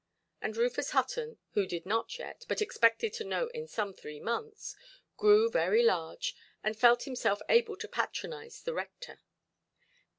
[0.41, 4.75] And Rufus Hutton, who did not yet, but expected to know in some three months,
[5.15, 9.19] grew very large, and felt himself able to patronise the rector.